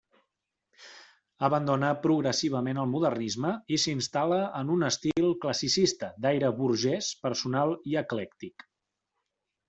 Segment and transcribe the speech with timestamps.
[1.47, 8.65] Abandona progressivament el modernisme i s'instal·la en un estil classicista d'aire burgès, personal i eclèctic.